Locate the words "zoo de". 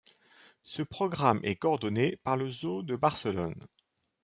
2.49-2.95